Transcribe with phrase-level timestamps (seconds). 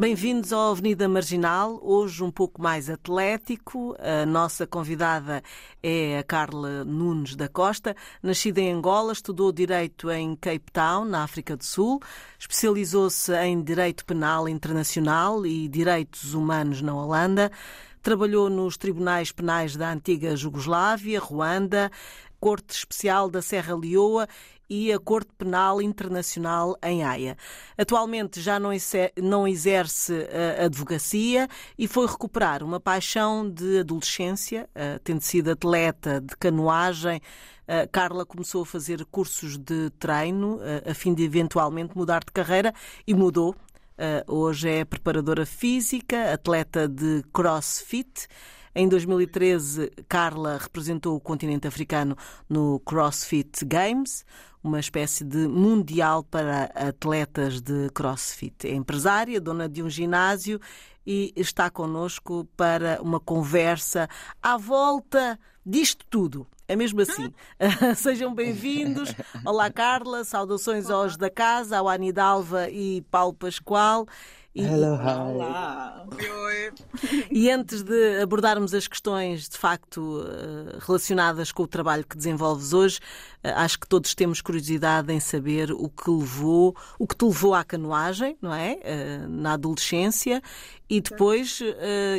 [0.00, 3.94] Bem-vindos ao Avenida Marginal, hoje um pouco mais atlético.
[3.98, 5.42] A nossa convidada
[5.82, 7.94] é a Carla Nunes da Costa.
[8.22, 12.00] Nascida em Angola, estudou Direito em Cape Town, na África do Sul.
[12.38, 17.52] Especializou-se em Direito Penal Internacional e Direitos Humanos na Holanda.
[18.02, 21.92] Trabalhou nos tribunais penais da antiga Jugoslávia, Ruanda,
[22.40, 24.26] Corte Especial da Serra Leoa
[24.70, 27.36] e a Corte Penal Internacional em Haia.
[27.76, 30.28] Atualmente já não exerce
[30.60, 37.20] a advocacia e foi recuperar uma paixão de adolescência, eh, tendo sido atleta de canoagem.
[37.66, 42.32] Eh, Carla começou a fazer cursos de treino eh, a fim de eventualmente mudar de
[42.32, 42.72] carreira
[43.06, 43.54] e mudou.
[44.26, 48.28] Hoje é preparadora física, atleta de crossfit.
[48.74, 52.16] Em 2013, Carla representou o continente africano
[52.48, 54.24] no CrossFit Games
[54.62, 58.66] uma espécie de mundial para atletas de crossfit.
[58.66, 60.60] É empresária, dona de um ginásio
[61.06, 64.08] e está connosco para uma conversa
[64.42, 66.46] à volta disto tudo.
[66.68, 67.32] É mesmo assim.
[67.96, 69.12] Sejam bem-vindos.
[69.44, 70.24] Olá, Carla.
[70.24, 74.06] Saudações aos da casa, ao Anidalva e Paulo Pascoal.
[74.52, 75.32] E, Hello, hi.
[75.32, 76.06] Olá.
[77.30, 82.72] E antes de abordarmos as questões de facto eh, relacionadas com o trabalho que desenvolves
[82.72, 82.98] hoje,
[83.44, 87.54] eh, acho que todos temos curiosidade em saber o que levou, o que te levou
[87.54, 88.80] à canoagem, não é?
[88.82, 90.42] Eh, na adolescência
[90.88, 91.60] e depois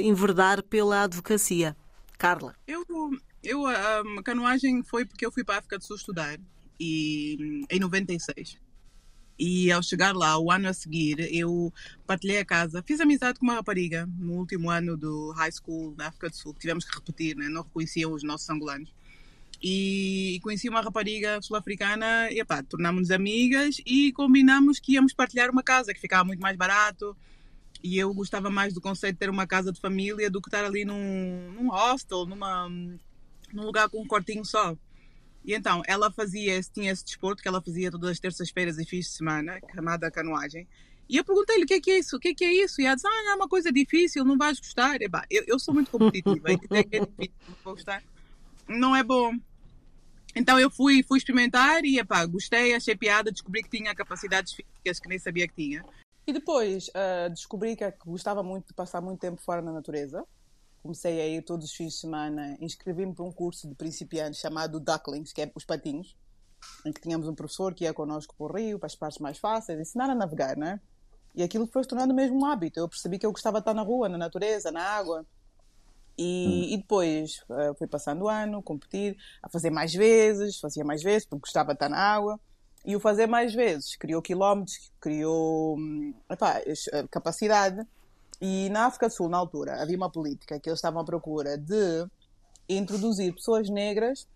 [0.01, 1.75] enverdar pela advocacia.
[2.17, 2.55] Carla.
[2.65, 2.85] Eu,
[3.43, 6.39] eu a canoagem foi porque eu fui para a África do Sul estudar
[6.79, 8.57] e em 96.
[9.37, 11.73] E ao chegar lá, o ano a seguir, eu
[12.05, 12.83] partilhei a casa.
[12.85, 16.53] Fiz amizade com uma rapariga no último ano do high school na África do Sul,
[16.53, 17.49] que tivemos que repetir, né?
[17.49, 18.93] não reconheciam os nossos angolanos.
[19.63, 25.61] E, conheci uma rapariga sul-africana e pá, tornámos-nos amigas e combinámos que íamos partilhar uma
[25.61, 27.15] casa, que ficava muito mais barato.
[27.83, 30.65] E eu gostava mais do conceito de ter uma casa de família do que estar
[30.65, 34.75] ali num, num hostel, numa, num lugar com um quartinho só.
[35.43, 39.05] E então, ela fazia, tinha esse desporto que ela fazia todas as terças-feiras e fins
[39.05, 40.67] de semana, chamada canoagem.
[41.09, 42.79] E eu perguntei-lhe o que é que é isso, o que é que é isso?
[42.79, 45.01] E ela disse, ah, é uma coisa difícil, não vais gostar.
[45.01, 48.03] E, bah, eu, eu sou muito competitiva, é difícil, não vou gostar,
[48.67, 49.33] não é bom.
[50.33, 54.99] Então eu fui, fui experimentar e, epá, gostei, achei piada, descobri que tinha capacidades físicas
[54.99, 55.83] que nem sabia que tinha.
[56.25, 60.25] E depois uh, descobri que gostava muito de passar muito tempo fora na natureza
[60.81, 64.79] comecei a ir todos os fins de semana, inscrevi-me para um curso de principiantes chamado
[64.79, 66.15] Ducklings, que é os patinhos,
[66.85, 69.37] em que tínhamos um professor que ia connosco para o rio, para as partes mais
[69.37, 70.79] fáceis, ensinar a navegar, não é?
[71.35, 72.79] E aquilo foi se tornando mesmo um hábito.
[72.79, 75.25] Eu percebi que eu gostava de estar na rua, na natureza, na água.
[76.17, 76.73] E, hum.
[76.73, 81.25] e depois uh, fui passando o ano, competir, a fazer mais vezes, fazia mais vezes,
[81.25, 82.39] porque gostava de estar na água.
[82.83, 86.61] E o fazer mais vezes criou quilómetros, criou hum, epá,
[87.09, 87.87] capacidade
[88.41, 91.57] e na África do Sul, na altura, havia uma política que eles estavam à procura
[91.57, 92.07] de
[92.67, 94.27] introduzir pessoas negras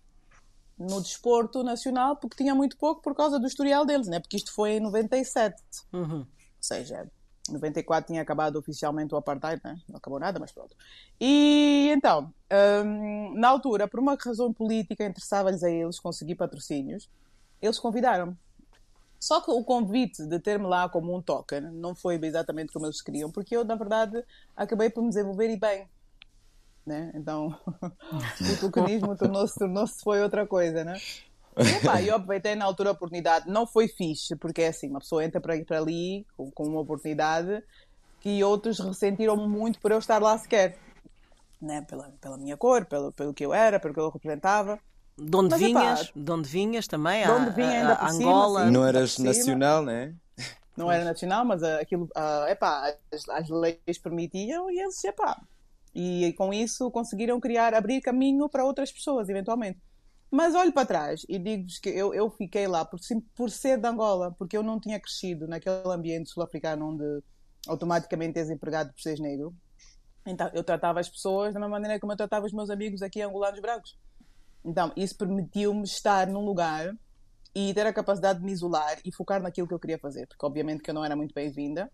[0.77, 4.19] no desporto nacional, porque tinha muito pouco por causa do historial deles, né?
[4.19, 5.55] porque isto foi em 97.
[5.91, 6.19] Uhum.
[6.19, 6.27] Ou
[6.59, 7.09] seja,
[7.49, 9.79] 94 tinha acabado oficialmente o apartheid, né?
[9.87, 10.75] não acabou nada, mas pronto.
[11.19, 12.31] E então,
[12.85, 17.09] hum, na altura, por uma razão política, interessava-lhes a eles conseguir patrocínios,
[17.61, 18.37] eles convidaram-me.
[19.25, 23.01] Só que o convite de ter-me lá como um token não foi exatamente como eles
[23.01, 24.23] queriam, porque eu, na verdade,
[24.55, 25.89] acabei por me desenvolver e bem.
[26.85, 27.11] Né?
[27.15, 27.47] Então,
[27.81, 31.01] o tokenismo tornou-se, tornou-se foi outra coisa, né?
[31.57, 33.49] E, eu aproveitei na altura a oportunidade.
[33.49, 36.81] Não foi fixe, porque é assim, uma pessoa entra para, para ali com, com uma
[36.81, 37.63] oportunidade
[38.19, 40.77] que outros ressentiram muito por eu estar lá sequer.
[41.59, 41.81] Né?
[41.81, 44.79] Pela, pela minha cor, pelo, pelo que eu era, pelo que eu representava.
[45.17, 46.01] De onde Mas, vinhas?
[46.01, 47.23] Epá, de onde vinhas também?
[47.23, 48.59] De onde vinha ainda a, a Angola.
[48.59, 50.15] Cima, não eras nacional, né?
[50.75, 55.41] Não era nacional, mas uh, aquilo, uh, epá, as, as, leis permitiam e eles, epá.
[55.93, 59.79] E, e com isso conseguiram criar, abrir caminho para outras pessoas, eventualmente.
[60.29, 62.99] Mas olho para trás e digo-vos que eu, eu fiquei lá por,
[63.33, 67.23] por ser de Angola, porque eu não tinha crescido naquele ambiente sul-africano onde
[67.69, 69.55] automaticamente és empregado por seres negro.
[70.25, 73.21] Então eu tratava as pessoas da mesma maneira como eu tratava os meus amigos aqui
[73.21, 73.97] angolanos brancos.
[74.65, 76.91] Então, isso permitiu-me estar num lugar
[77.53, 80.45] e ter a capacidade de me isolar e focar naquilo que eu queria fazer, porque
[80.45, 81.89] obviamente que eu não era muito bem-vinda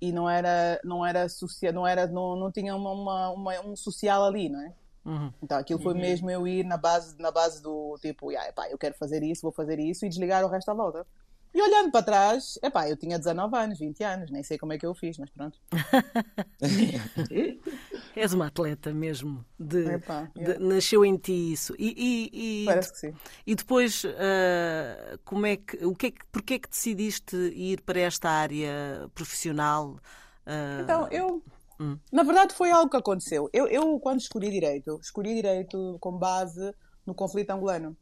[0.00, 3.76] e não era não era social, não era não, não tinha uma, uma, uma, um
[3.76, 4.74] social ali, não é?
[5.04, 5.32] Uhum.
[5.40, 6.00] Então aquilo foi uhum.
[6.00, 9.42] mesmo eu ir na base na base do tipo, yeah, epá, eu quero fazer isso,
[9.42, 11.06] vou fazer isso e desligar o resto à volta.
[11.56, 14.78] E olhando para trás, epá, eu tinha 19 anos, 20 anos, nem sei como é
[14.78, 15.58] que eu fiz, mas pronto.
[18.14, 19.42] És uma atleta mesmo.
[19.58, 21.74] De, Epa, de, nasceu em ti isso.
[21.78, 23.14] E, e, e Parece que sim.
[23.46, 27.80] E depois, uh, como é que, o que é que, porquê é que decidiste ir
[27.80, 29.96] para esta área profissional?
[30.46, 30.82] Uh...
[30.82, 31.42] Então, eu.
[31.80, 31.98] Hum.
[32.12, 33.48] Na verdade, foi algo que aconteceu.
[33.50, 36.74] Eu, eu, quando escolhi direito, escolhi direito com base
[37.06, 37.96] no conflito angolano.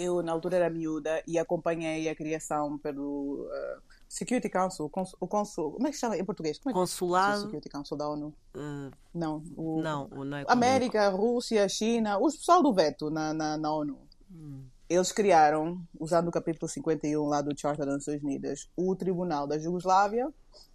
[0.00, 3.48] Eu, na altura, era miúda e acompanhei a criação pelo.
[3.50, 4.90] Uh, Security Council,
[5.20, 6.58] o consul, como é que se chama em português?
[6.58, 7.42] Como é Consulado.
[7.42, 8.32] Security Council da ONU?
[8.54, 13.58] Uh, não, o, não, não é América, Rússia, China, o pessoal do veto na, na,
[13.58, 13.98] na ONU.
[14.30, 14.62] Hum.
[14.88, 19.58] Eles criaram, usando o capítulo 51 lá do Charter das Nações Unidas, o Tribunal da
[19.58, 20.32] Jugoslávia,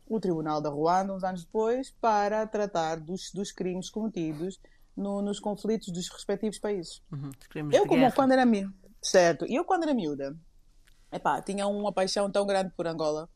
[0.08, 4.60] o Tribunal da Ruanda, uns anos depois, para tratar dos, dos crimes cometidos
[4.96, 7.02] no, nos conflitos dos respectivos países.
[7.12, 7.32] Uhum,
[7.72, 8.74] eu, como quando era miúda,
[9.04, 10.36] certo, e eu quando era miúda,
[11.12, 13.30] epá, tinha uma paixão tão grande por Angola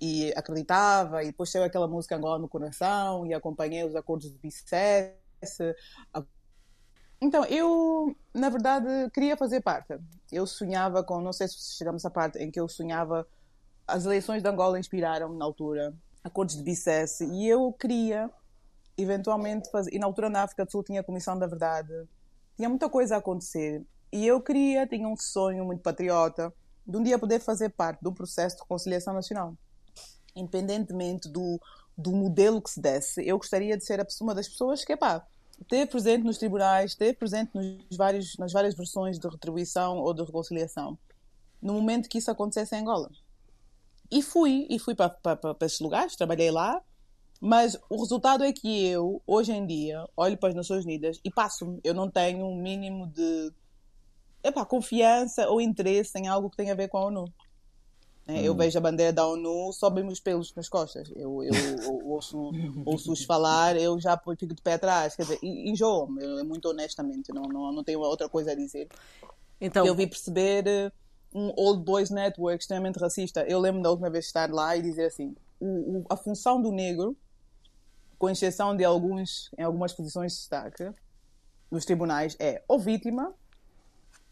[0.00, 4.38] e acreditava, e depois saiu aquela música Angola no coração e acompanhei os acordos de
[4.38, 5.74] BICES.
[7.20, 9.98] Então, eu, na verdade, queria fazer parte.
[10.30, 13.26] Eu sonhava com, não sei se chegamos à parte em que eu sonhava,
[13.86, 18.30] as eleições de Angola inspiraram-me na altura, acordos de BICES, e eu queria,
[18.96, 19.92] eventualmente, fazer.
[19.92, 21.92] E na altura na África do Sul tinha a Comissão da Verdade,
[22.56, 23.84] tinha muita coisa a acontecer.
[24.12, 26.52] E eu queria, tinha um sonho muito patriota,
[26.86, 29.54] de um dia poder fazer parte do processo de reconciliação nacional.
[30.34, 31.60] Independentemente do,
[31.96, 35.26] do modelo que se desse, eu gostaria de ser uma das pessoas que, pá,
[35.68, 40.22] ter presente nos tribunais, ter presente nos vários, nas várias versões de retribuição ou de
[40.22, 40.98] reconciliação,
[41.60, 43.10] no momento que isso acontecesse em Angola.
[44.10, 46.80] E fui, e fui para, para, para esses lugares, trabalhei lá,
[47.40, 51.30] mas o resultado é que eu, hoje em dia, olho para as Nações Unidas e
[51.30, 51.80] passo-me.
[51.84, 53.52] Eu não tenho um mínimo de
[54.42, 57.24] epá, confiança ou interesse em algo que tenha a ver com a ONU.
[58.28, 58.40] Né?
[58.40, 58.44] Hum.
[58.44, 61.10] Eu vejo a bandeira da ONU, sobem os pelos nas costas.
[61.16, 62.52] Eu, eu, eu ouço,
[62.84, 65.16] ouço-os falar, eu já fico de pé atrás.
[65.16, 68.88] Quer dizer, enjoo-me, muito honestamente, não, não, não tenho outra coisa a dizer.
[69.60, 70.92] Então, eu vi perceber eh,
[71.34, 73.44] um Old Boys Network extremamente racista.
[73.48, 75.66] Eu lembro da última vez estar lá e dizer assim: o,
[75.98, 77.16] o, a função do negro,
[78.18, 80.90] com exceção de alguns em algumas posições de destaque
[81.70, 83.34] nos tribunais, é ou vítima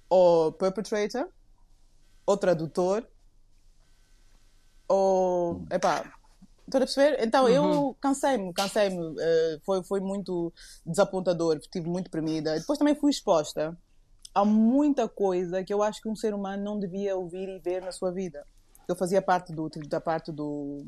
[0.09, 1.29] ou perpetrator,
[2.25, 3.07] ou tradutor,
[4.89, 5.65] ou.
[5.71, 6.13] Epá,
[6.67, 7.25] Estás a perceber?
[7.25, 7.51] Então uhum.
[7.51, 8.99] eu cansei-me, cansei-me.
[8.99, 10.53] Uh, foi, foi muito
[10.85, 12.59] desapontador, estive muito deprimida.
[12.59, 13.79] Depois também fui exposta
[14.37, 17.83] a muita coisa que eu acho que um ser humano não devia ouvir e ver
[17.83, 18.47] na sua vida.
[18.87, 20.85] Eu fazia parte do, da parte do,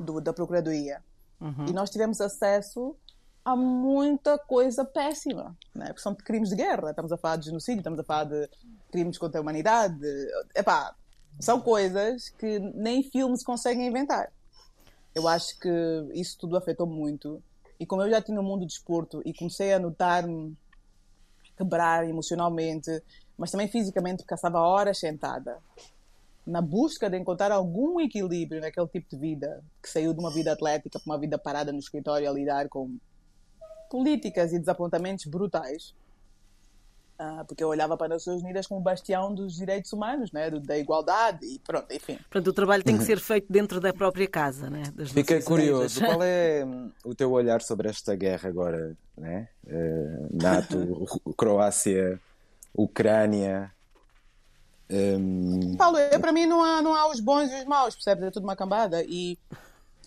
[0.00, 1.02] do da Procuradoria.
[1.38, 1.66] Uhum.
[1.68, 2.96] E nós tivemos acesso
[3.44, 5.86] há muita coisa péssima, né?
[5.86, 6.90] porque são crimes de guerra.
[6.90, 8.48] Estamos a falar de genocídio, estamos a falar de
[8.90, 10.00] crimes contra a humanidade.
[10.54, 10.94] Epá,
[11.38, 14.32] são coisas que nem filmes conseguem inventar.
[15.14, 15.68] Eu acho que
[16.14, 17.42] isso tudo afetou muito.
[17.78, 20.56] E como eu já tinha o mundo de desporto e comecei a notar-me
[21.56, 23.02] quebrar emocionalmente,
[23.36, 25.58] mas também fisicamente, porque passava horas sentada,
[26.46, 30.52] na busca de encontrar algum equilíbrio naquele tipo de vida, que saiu de uma vida
[30.52, 32.96] atlética para uma vida parada no escritório a lidar com
[33.94, 35.94] políticas e desapontamentos brutais.
[37.16, 40.50] Uh, porque eu olhava para as Nações Unidas como bastião dos direitos humanos, né?
[40.50, 42.16] da igualdade e pronto, enfim.
[42.16, 44.82] Portanto, o trabalho tem que ser feito dentro da própria casa, né?
[44.92, 49.48] Das Fiquei curioso, qual é hum, o teu olhar sobre esta guerra agora, né?
[49.64, 51.06] Uh, NATO,
[51.38, 52.20] Croácia,
[52.74, 53.72] Ucrânia?
[54.90, 55.76] Um...
[55.76, 58.24] Paulo, eu, para mim não há, não há os bons e os maus, percebes?
[58.24, 59.38] É tudo uma cambada e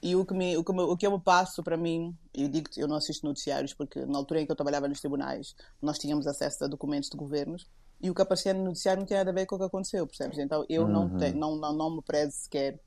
[0.01, 2.47] e o que, me, o, que me, o que eu me passo para mim, eu
[2.47, 5.55] digo que eu não assisto noticiários porque na altura em que eu trabalhava nos tribunais
[5.81, 7.67] nós tínhamos acesso a documentos de governos
[8.01, 10.05] e o que aparecia no noticiário não tinha nada a ver com o que aconteceu,
[10.05, 10.37] percebes?
[10.37, 10.89] Então eu uhum.
[10.89, 12.79] não, te, não, não, não me prezo sequer.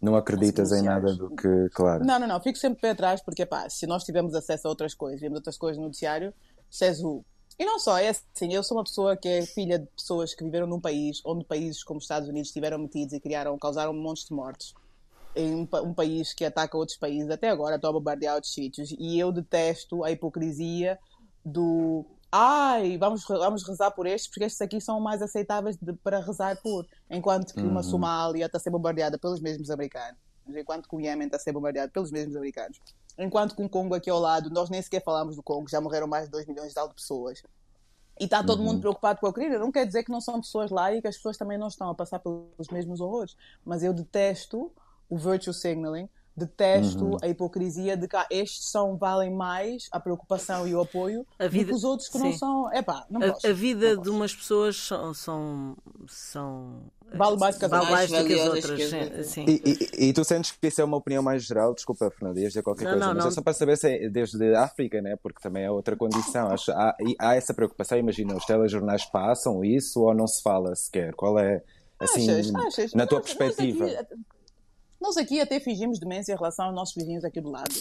[0.00, 2.04] Não acreditas em nada do que, claro.
[2.04, 4.94] Não, não, não, fico sempre pé atrás porque, pá, se nós tivermos acesso a outras
[4.94, 6.32] coisas, vemos outras coisas no noticiário,
[7.02, 7.24] o.
[7.58, 10.44] E não só, é assim, eu sou uma pessoa que é filha de pessoas que
[10.44, 14.26] viveram num país onde países como os Estados Unidos estiveram metidos e criaram, causaram montes
[14.26, 14.72] de mortes
[15.34, 18.90] em um, um, país que ataca outros países, até agora estou a bombardear outros sítios,
[18.98, 20.98] e eu detesto a hipocrisia
[21.44, 26.20] do ai, vamos, vamos rezar por estes, porque estes aqui são mais aceitáveis de, para
[26.20, 26.86] rezar por.
[27.10, 27.70] Enquanto que uhum.
[27.70, 31.40] uma Somália está a ser bombardeada pelos mesmos americanos, enquanto que o Iêmen está a
[31.40, 32.78] ser bombardeado pelos mesmos americanos,
[33.18, 36.06] enquanto que o Congo aqui ao lado, nós nem sequer falamos do Congo, já morreram
[36.06, 37.42] mais de 2 milhões de pessoas.
[38.20, 38.66] E está todo uhum.
[38.66, 39.58] mundo preocupado com a Ucrânia.
[39.58, 41.88] Não quer dizer que não são pessoas lá e que as pessoas também não estão
[41.88, 43.36] a passar pelos mesmos horrores.
[43.64, 44.72] Mas eu detesto
[45.08, 47.16] o virtue signaling, detesto uhum.
[47.20, 51.64] a hipocrisia de que estes são, valem mais a preocupação e o apoio a vida,
[51.64, 52.24] do que os outros que sim.
[52.24, 52.72] não são.
[52.72, 57.56] Epá, não a, posso, a vida não de umas pessoas são, são, são Vale mais
[57.58, 58.80] que vale mais do que as outras.
[58.90, 59.24] que.
[59.24, 59.46] Sim.
[59.48, 61.74] E, e- e tu sentes que isso é uma opinião mais geral?
[61.74, 63.30] Desculpa, Fernanda, ias dizer qualquer Não, coisa, não, mas não.
[63.30, 65.16] é só para saber se é desde a África, né?
[65.16, 66.48] porque também é outra condição.
[66.50, 71.14] Acho, há, há essa preocupação, imagina, os telejornais passam isso ou não se fala sequer?
[71.14, 71.64] Qual é,
[71.98, 72.54] assim, Achas?
[72.54, 72.94] Achas?
[72.94, 73.86] na tua Nós- perspectiva?
[73.86, 74.14] Aqui,
[75.00, 77.72] nós aqui até fingimos demência em relação aos nossos vizinhos aqui do lado.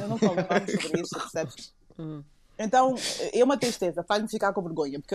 [0.00, 0.36] Eu não falo
[0.80, 1.72] sobre isso, percebes?
[2.58, 2.94] Então,
[3.32, 5.14] é uma tristeza, faz-me ficar com vergonha, porque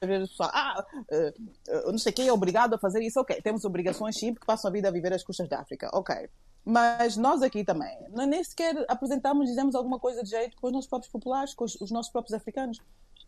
[0.00, 1.34] às vezes o pessoal, ah, eh,
[1.68, 4.68] eh, não sei quem é obrigado a fazer isso, ok, temos obrigações sim, porque passam
[4.70, 6.28] a vida a viver às custas da África, ok.
[6.64, 10.72] Mas nós aqui também, não- nem sequer apresentamos, dizemos alguma coisa de jeito com os
[10.72, 12.78] nossos próprios populares, com os, os nossos próprios africanos.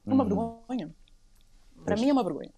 [0.07, 0.95] É uma vergonha.
[1.87, 2.51] Para mim é uma vergonha.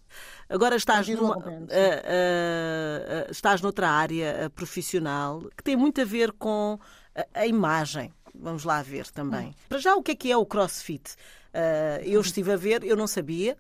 [0.49, 6.05] Agora estás, numa, ah, ah, ah, estás noutra área ah, profissional que tem muito a
[6.05, 6.79] ver com
[7.15, 8.13] a, a imagem.
[8.35, 9.11] Vamos lá ver Hum.
[9.15, 9.55] também.
[9.69, 11.15] Para já, o que é que é o crossfit?
[11.53, 13.57] Ah, eu estive a ver, eu não sabia.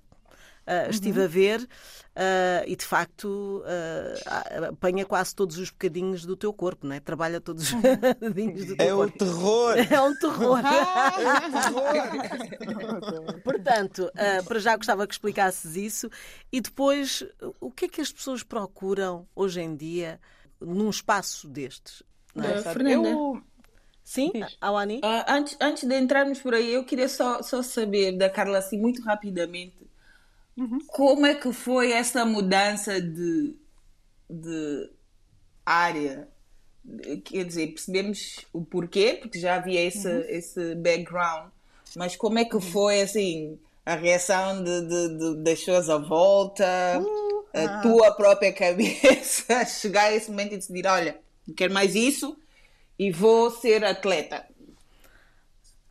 [0.69, 0.91] Ah, Uhum.
[0.91, 1.67] estive a ver
[2.15, 3.63] ah, e de facto
[4.27, 7.01] ah, apanha quase todos os bocadinhos do teu corpo, não é?
[7.01, 9.19] Trabalha todos os bocadinhos do teu É corpo.
[9.19, 9.75] terror!
[9.91, 10.59] É um terror.
[13.45, 16.11] Portanto, ah, para já gostava que explicasses isso.
[16.53, 17.25] E depois,
[17.61, 20.21] o que é que as pessoas procuram hoje em dia
[20.61, 22.03] num espaço destes?
[22.35, 22.59] Não é?
[22.59, 22.63] Ah?
[22.63, 23.09] Fernanda?
[23.09, 23.43] Eu,
[24.05, 24.57] Sim, Diz.
[24.59, 25.01] Awani?
[25.05, 28.79] Ah, antes, antes de entrarmos por aí, eu queria só, só saber da Carla, assim,
[28.79, 29.78] muito rapidamente,
[30.89, 33.55] como é que foi essa mudança de,
[34.29, 34.91] de
[35.65, 36.29] área?
[37.25, 41.51] Quer dizer, percebemos o porquê, porque já havia esse, esse background,
[41.95, 46.65] mas como é que foi, assim, a reação de, de- de- das pessoas à volta,
[47.53, 52.39] a tua própria cabeça, chegar a esse momento e decidir, olha, não quero mais isso
[52.99, 54.47] e vou ser atleta.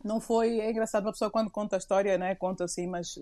[0.04, 0.58] não foi.
[0.60, 2.34] É engraçado uma pessoa quando conta a história, né?
[2.34, 3.18] Conta assim, mas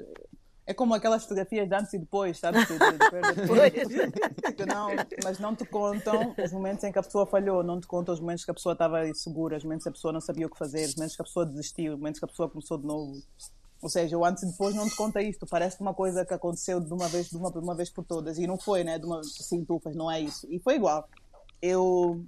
[0.66, 2.66] é como aquelas fotografias de antes e depois, sabes?
[2.66, 4.88] De- de- de- de- que não,
[5.23, 8.20] mas não te contam os momentos em que a pessoa falhou, não te contam os
[8.20, 10.58] momentos que a pessoa estava insegura, os momentos que a pessoa não sabia o que
[10.58, 13.12] fazer, os momentos que a pessoa desistiu, os momentos que a pessoa começou de novo.
[13.82, 15.46] Ou seja, o antes e depois não te conta isto.
[15.46, 18.38] Parece uma coisa que aconteceu de uma vez, de uma, de uma vez por todas.
[18.38, 18.99] E não foi, né?
[18.99, 20.46] De uma assim, tufas, não é isso.
[20.50, 21.06] E foi igual.
[21.62, 22.25] Eu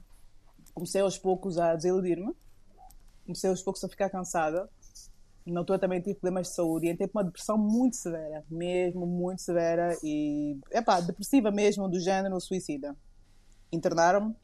[0.74, 2.32] comecei aos poucos a desiludir-me
[3.24, 4.70] comecei aos poucos a ficar cansada.
[5.48, 9.06] Na altura também tive problemas de saúde e entrei para uma depressão muito severa, mesmo
[9.06, 12.94] muito severa e, epá, depressiva mesmo, do género suicida.
[13.72, 14.36] Internaram-me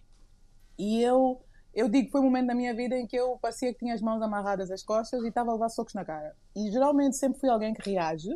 [0.79, 1.41] e eu,
[1.75, 3.95] eu digo que foi um momento da minha vida em que eu parecia que tinha
[3.95, 6.35] as mãos amarradas às costas e estava a levar socos na cara.
[6.57, 8.31] E geralmente sempre fui alguém que reage,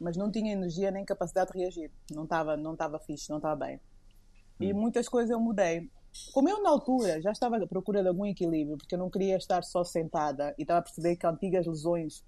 [0.00, 1.90] mas não tinha energia nem capacidade de reagir.
[2.10, 3.80] Não estava não estava fixe, não estava bem.
[4.60, 5.90] E muitas coisas eu mudei.
[6.32, 9.36] Como eu, na altura, já estava à procura de algum equilíbrio, porque eu não queria
[9.36, 12.24] estar só sentada e estava a perceber que antigas lesões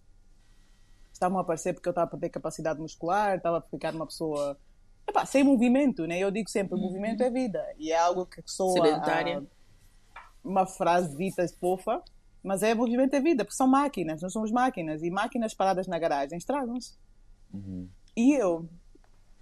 [1.13, 4.59] estavam a aparecer porque eu estava a perder capacidade muscular, estava a ficar uma pessoa
[5.07, 6.19] epá, sem movimento, né?
[6.19, 7.65] Eu digo sempre, movimento é vida.
[7.79, 9.39] E é algo que soa Sedentária.
[9.39, 9.43] a-
[10.43, 12.03] uma frase dita fofa,
[12.43, 15.99] mas é movimento é vida, porque são máquinas, nós somos máquinas, e máquinas paradas na
[15.99, 16.95] garagem estragam-se.
[18.17, 18.69] E eu,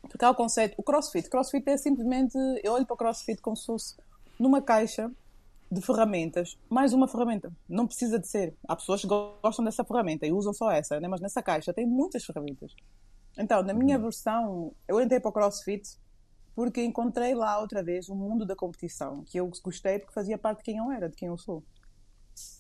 [0.02, 3.56] porque há o conceito, o crossfit, crossfit é simplesmente, eu olho para o crossfit como
[3.56, 3.96] se fosse
[4.38, 5.10] numa caixa
[5.70, 7.50] de ferramentas, mais uma ferramenta.
[7.68, 8.54] Não precisa de ser.
[8.68, 11.08] Há pessoas que gostam dessa ferramenta e usam só essa, né?
[11.08, 12.74] mas nessa caixa tem muitas ferramentas.
[13.38, 15.98] Então, na minha versão, eu entrei para o crossfit
[16.54, 20.58] porque encontrei lá outra vez o mundo da competição, que eu gostei porque fazia parte
[20.58, 21.64] de quem eu era, de quem eu sou.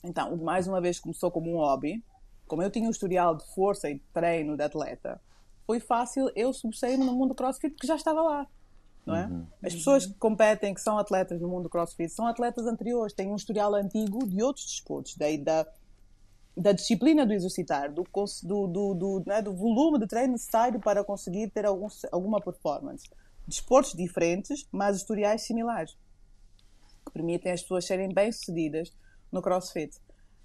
[0.02, 2.02] Então, mais uma vez começou como um hobby.
[2.46, 5.20] Como eu tinha um historial de força e de treino de atleta,
[5.66, 8.46] foi fácil eu sobressair-me no mundo do crossfit porque já estava lá.
[9.04, 9.28] Não é?
[9.64, 13.28] As pessoas que competem, que são atletas no mundo do crossfit, são atletas anteriores, têm
[13.28, 15.66] um historial antigo de outros desportos, daí da,
[16.56, 21.02] da disciplina do exercitar, do, do, do, do, né, do volume de treino necessário para
[21.02, 23.08] conseguir ter algum, alguma performance.
[23.46, 25.96] Desportos diferentes, mas historiais similares
[27.04, 28.92] que permitem as pessoas serem bem-sucedidas
[29.30, 29.98] no CrossFit.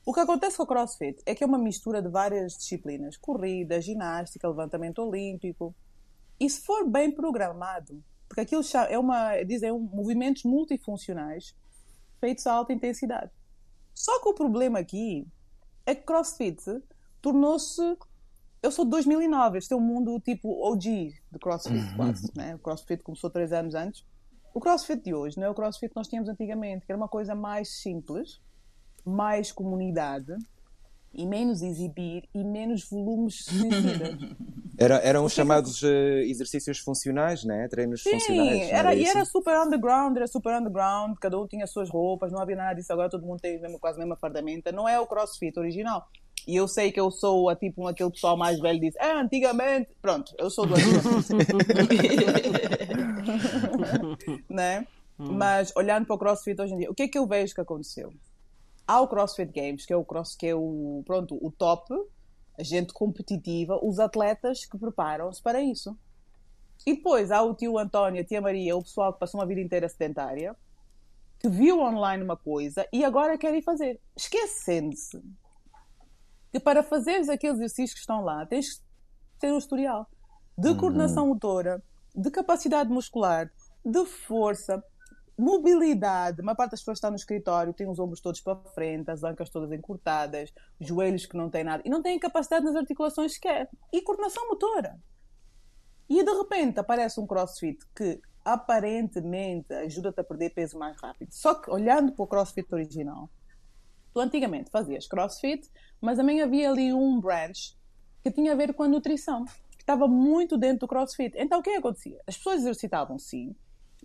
[0.05, 3.81] O que acontece com o CrossFit é que é uma mistura de várias disciplinas: corrida,
[3.81, 5.75] ginástica, levantamento olímpico.
[6.39, 11.55] E se for bem programado, porque aquilo é uma, dizem, um, movimentos multifuncionais
[12.19, 13.31] feitos a alta intensidade.
[13.93, 15.27] Só que o problema aqui
[15.85, 16.61] é que CrossFit
[17.21, 17.81] tornou-se.
[18.61, 22.31] Eu sou de 2009, este é um mundo tipo OG de CrossFit, quase.
[22.35, 22.55] Né?
[22.55, 24.05] O CrossFit começou três anos antes.
[24.53, 27.07] O CrossFit de hoje não é o CrossFit que nós tínhamos antigamente, que era uma
[27.07, 28.41] coisa mais simples,
[29.05, 30.35] mais comunidade
[31.17, 33.47] e menos exibir e menos volumes.
[34.79, 37.67] Era, eram os chamados eh, exercícios funcionais, né?
[37.67, 38.69] Treinos Sim, funcionais.
[38.69, 42.31] não era, e era super underground, era super underground, cada um tinha as suas roupas,
[42.31, 44.71] não havia nada disso, agora todo mundo tem mesmo, quase a mesma fardamenta.
[44.71, 46.07] Não é o crossfit original.
[46.47, 49.19] E eu sei que eu sou a, tipo aquele pessoal mais velho que diz, ah,
[49.19, 51.33] antigamente, pronto, eu sou do antigamente.
[54.47, 54.85] né?
[55.17, 57.61] Mas olhando para o CrossFit hoje em dia, o que é que eu vejo que
[57.61, 58.13] aconteceu?
[58.87, 61.93] Há o CrossFit Games, que é o cross, que é o pronto, o top,
[62.57, 65.97] a gente competitiva, os atletas que preparam-se para isso.
[66.85, 69.59] E depois há o tio António, a tia Maria, o pessoal que passou uma vida
[69.59, 70.55] inteira sedentária,
[71.39, 75.21] que viu online uma coisa e agora quer ir fazer, esquecendo-se
[76.51, 78.83] que para fazeres aqueles exercícios que estão lá, tens que
[79.39, 80.09] ter um historial
[80.57, 81.83] de coordenação motora,
[82.15, 83.51] de capacidade muscular,
[83.85, 84.83] de força,
[85.37, 86.41] mobilidade.
[86.41, 89.49] Uma parte das pessoas está no escritório, tem os ombros todos para frente, as ancas
[89.49, 93.69] todas encurtadas, joelhos que não têm nada e não têm capacidade nas articulações sequer.
[93.93, 94.99] E coordenação motora.
[96.09, 101.31] E de repente aparece um crossfit que aparentemente ajuda-te a perder peso mais rápido.
[101.31, 103.29] Só que olhando para o crossfit original,
[104.13, 105.69] tu antigamente fazias crossfit,
[106.01, 107.77] mas também havia ali um branch
[108.23, 111.33] que tinha a ver com a nutrição, que estava muito dentro do crossfit.
[111.35, 112.19] Então o que acontecia?
[112.25, 113.53] As pessoas exercitavam sim,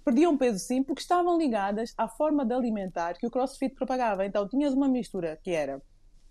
[0.05, 4.25] perdiam peso sim, porque estavam ligadas à forma de alimentar que o crossfit propagava.
[4.27, 5.83] Então tinhas uma mistura que era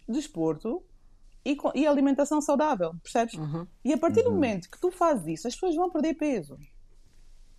[0.07, 0.83] desporto,
[1.45, 3.33] e, e alimentação saudável, percebes?
[3.33, 3.67] Uhum.
[3.83, 4.25] E a partir uhum.
[4.25, 6.57] do momento que tu fazes isso, as pessoas vão perder peso.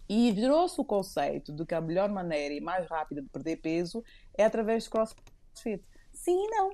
[0.08, 4.04] E virou-se o conceito de que a melhor maneira e mais rápida de perder peso
[4.36, 5.82] é através de crossfit.
[6.12, 6.72] Sim e não.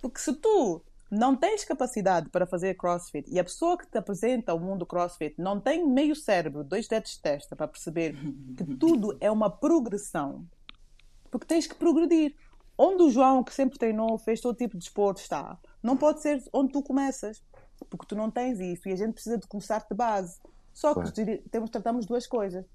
[0.00, 0.82] Porque se tu
[1.14, 5.34] não tens capacidade para fazer crossfit e a pessoa que te apresenta o mundo crossfit
[5.38, 8.16] não tem meio cérebro, dois dedos de testa para perceber
[8.56, 10.46] que tudo é uma progressão,
[11.30, 12.34] porque tens que progredir.
[12.76, 16.42] Onde o João, que sempre treinou, fez todo tipo de esporte, está, não pode ser
[16.52, 17.40] onde tu começas,
[17.88, 20.40] porque tu não tens isso e a gente precisa de começar de base.
[20.72, 21.42] Só que claro.
[21.50, 22.66] temos, tratamos duas coisas: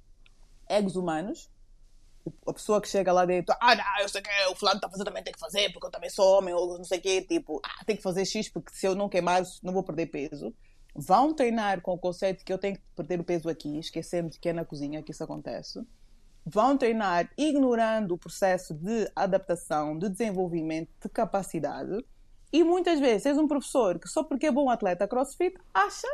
[0.70, 1.52] egos humanos,
[2.46, 5.04] a pessoa que chega lá dentro, ah, não, eu sei que o fulano está fazer,
[5.04, 7.62] também tem que fazer, porque eu também sou homem, ou não sei o quê, tipo,
[7.64, 10.54] ah, tem que fazer X, porque se eu não queimar, não vou perder peso.
[10.96, 14.50] Vão treinar com o conceito que eu tenho que perder o peso aqui, esquecendo que
[14.50, 15.80] é na cozinha que isso acontece.
[16.46, 22.04] Vão treinar ignorando o processo de adaptação, de desenvolvimento, de capacidade.
[22.52, 26.08] E muitas vezes és um professor que só porque é bom atleta crossfit acha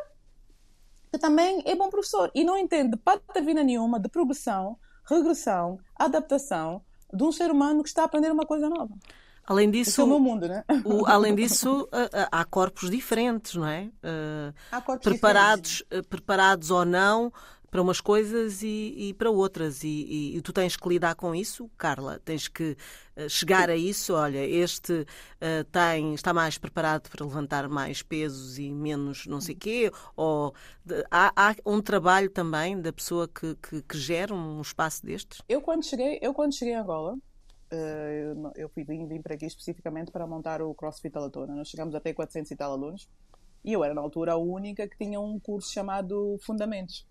[1.12, 6.82] que também é bom professor e não entende patavina nenhuma de progressão, regressão, adaptação
[7.14, 8.94] de um ser humano que está a aprender uma coisa nova.
[9.48, 10.64] Além disso, é o mundo, né?
[10.84, 11.88] o, além disso,
[12.32, 13.90] há corpos diferentes, não é?
[14.72, 16.10] há corpos preparados, diferentes.
[16.10, 17.32] preparados ou não
[17.76, 19.84] para umas coisas e, e para outras.
[19.84, 22.22] E, e, tu tens que lidar com isso, Carla.
[22.24, 22.78] Tens que
[23.18, 24.14] uh, chegar a isso.
[24.14, 25.06] Olha, este uh,
[25.70, 29.92] tem, está mais preparado para levantar mais pesos e menos não sei quê.
[30.16, 30.54] Ou
[31.12, 35.42] há, há, um trabalho também da pessoa que, que, que, gera um espaço destes?
[35.50, 37.16] Eu quando cheguei, eu quando cheguei a Angola,
[37.74, 41.54] uh, eu fui, vim, vim para aqui especificamente para montar o CrossFit Alatona.
[41.54, 43.10] Nós chegamos a ter 400 e tal alunos.
[43.66, 47.06] E eu era, na altura, a única que tinha um curso chamado Fundamentos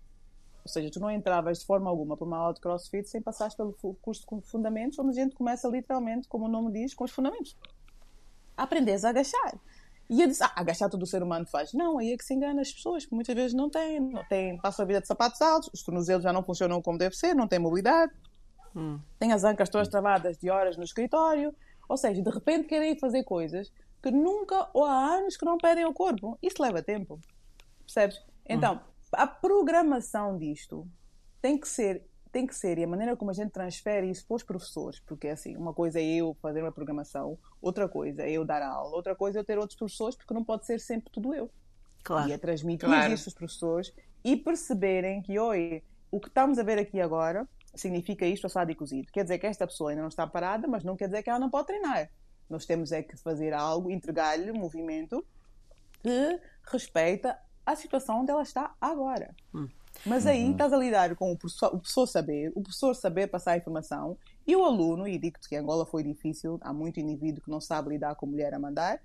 [0.65, 3.53] ou seja, tu não entravas de forma alguma para uma aula de crossfit sem passares
[3.53, 7.11] pelo curso de fundamentos, onde a gente começa literalmente, como o nome diz, com os
[7.11, 7.55] fundamentos.
[8.57, 9.59] Aprendes a agachar.
[10.09, 11.71] E eu disse, ah, agachar todo o ser humano faz.
[11.71, 14.57] Não, aí é que se engana as pessoas, que muitas vezes não têm, não têm,
[14.57, 17.47] passam a vida de sapatos altos, os tornozelos já não funcionam como deve ser, não
[17.47, 18.11] têm mobilidade,
[18.75, 18.99] hum.
[19.19, 21.55] têm as ancas todas travadas de horas no escritório,
[21.87, 25.83] ou seja, de repente querem fazer coisas que nunca ou há anos que não pedem
[25.83, 26.39] ao corpo.
[26.41, 27.19] Isso leva tempo,
[27.85, 28.19] percebes?
[28.47, 30.87] Então, hum a programação disto
[31.41, 34.35] tem que ser tem que ser, e a maneira como a gente transfere isso para
[34.35, 38.43] os professores, porque assim, uma coisa é eu fazer uma programação, outra coisa é eu
[38.43, 41.33] dar aula, outra coisa é eu ter outros professores, porque não pode ser sempre tudo
[41.33, 41.49] eu.
[42.03, 42.27] Claro.
[42.27, 43.13] E é transmitir claro.
[43.13, 48.25] isso aos professores e perceberem que, oi, o que estamos a ver aqui agora significa
[48.25, 49.09] isto assado e cozido.
[49.13, 51.39] Quer dizer que esta pessoa ainda não está parada, mas não quer dizer que ela
[51.39, 52.09] não pode treinar.
[52.49, 55.25] Nós temos é que fazer algo, entregar-lhe movimento
[56.03, 59.33] que respeita a situação onde ela está agora.
[59.53, 59.67] Hum.
[60.05, 60.51] Mas aí uhum.
[60.51, 64.17] estás a lidar com o professor, o professor, saber, o professor saber passar a informação
[64.45, 67.89] e o aluno, e digo-te que Angola foi difícil, há muito indivíduo que não sabe
[67.89, 69.01] lidar com mulher a mandar,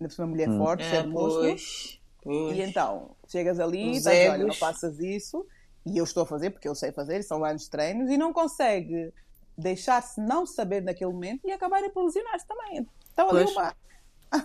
[0.00, 0.58] ainda uma mulher hum.
[0.58, 2.56] forte, é, pois, pois.
[2.56, 5.46] E então, chegas ali, estás, olha, não passas isso,
[5.84, 8.32] e eu estou a fazer porque eu sei fazer, são anos de treinos, e não
[8.32, 9.12] consegue
[9.58, 12.86] deixar-se não saber naquele momento e acabar por lesionar-se também.
[13.12, 13.74] Então ali uma,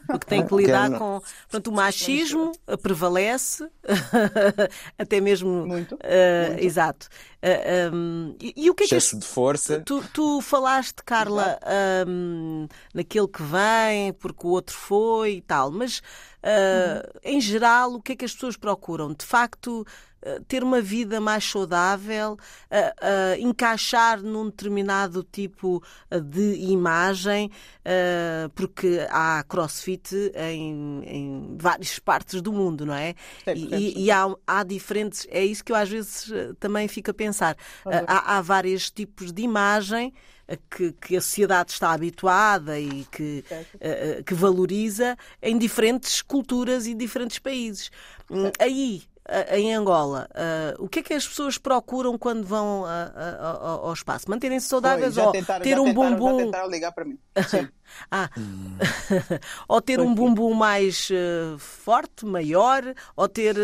[0.08, 1.22] porque tem que lidar com.
[1.50, 3.68] Pronto, o machismo prevalece,
[4.98, 5.66] até mesmo.
[5.66, 5.96] Muito.
[5.96, 6.64] Uh, muito.
[6.64, 7.08] Exato.
[7.08, 9.22] Uh, eh, um, e, e, o que é Excesso que.
[9.22, 9.82] de força.
[9.86, 11.60] Tu, tu falaste, Carla,
[12.08, 16.02] um, naquele que vem, porque o outro foi e tal, mas
[16.48, 19.14] Uh, em geral, o que é que as pessoas procuram?
[19.14, 19.86] De facto,
[20.26, 22.38] uh, ter uma vida mais saudável,
[22.72, 27.52] uh, encaixar num determinado tipo de imagem,
[28.56, 33.14] porque há crossfit em, em, várias partes do mundo, não é?
[33.54, 35.28] E, e há, há, diferentes.
[35.30, 36.32] É isso que eu às vezes
[36.62, 37.58] também fico a pensar.
[38.08, 40.14] há, há vários tipos de imagem
[40.70, 43.44] que, que a sociedade está habituada e que,
[43.76, 47.92] uh, que valoriza em diferentes culturas e diferentes países.
[48.30, 49.04] Hum, aí,
[49.52, 53.94] em Angola, uh, o que é que as pessoas procuram quando vão uh, uh, ao
[53.94, 54.30] espaço?
[54.30, 56.38] Manterem-se saudáveis Foi, ou tentaram, ter um tentaram, bumbum.
[56.38, 57.20] tentaram ligar para mim.
[58.10, 58.30] ah.
[59.68, 61.10] ou ter um bumbum mais
[61.60, 63.58] forte, maior, ou ter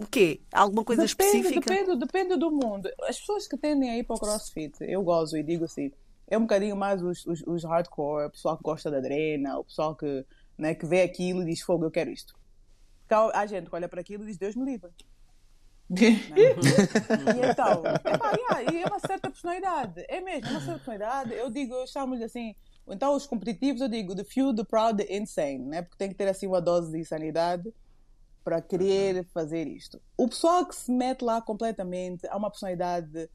[0.00, 0.40] o quê?
[0.52, 1.60] Alguma coisa depende, específica?
[1.60, 2.90] Depende, depende do mundo.
[3.08, 5.92] As pessoas que tendem a ir para o crossfit, eu gosto e digo assim,
[6.26, 9.64] é um bocadinho mais os, os, os hardcore, o pessoal que gosta da drena, o
[9.64, 10.24] pessoal que,
[10.56, 12.34] né, que vê aquilo e diz fogo, eu quero isto.
[13.06, 14.90] Então, a gente olha para aquilo e diz Deus me livre.
[15.90, 21.34] e então, epá, yeah, e é uma certa personalidade, é mesmo, é uma certa personalidade.
[21.34, 22.54] Eu digo, eu chamo-lhe assim,
[22.88, 25.82] então os competitivos eu digo the few, the proud, the insane, né?
[25.82, 27.72] porque tem que ter assim uma dose de insanidade
[28.42, 30.00] para querer fazer isto.
[30.16, 33.28] O pessoal que se mete lá completamente, há uma personalidade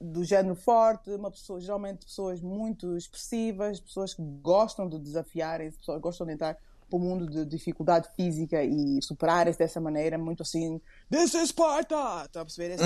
[0.00, 5.96] do género forte, uma pessoa, geralmente pessoas muito expressivas, pessoas que gostam de desafiarem, pessoas
[5.96, 6.56] que gostam de entrar
[6.88, 10.80] para o mundo de dificuldade física e superarem-se dessa maneira, muito assim,
[11.10, 12.24] This is Sparta!
[12.24, 12.74] Está a perceber?
[12.74, 12.84] Assim,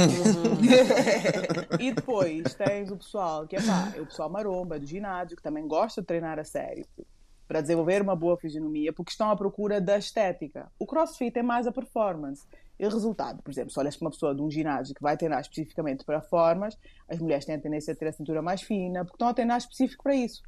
[1.78, 5.42] e depois tens o pessoal que é pá, é o pessoal maromba do ginásio, que
[5.42, 6.86] também gosta de treinar a sério
[7.46, 10.70] para desenvolver uma boa fisionomia, porque estão à procura da estética.
[10.78, 12.46] O crossfit é mais a performance.
[12.80, 15.14] E o resultado, por exemplo, se olhas para uma pessoa de um ginásio que vai
[15.14, 19.04] treinar especificamente para formas, as mulheres têm a tendência a ter a cintura mais fina,
[19.04, 20.42] porque estão a treinar específico para isso.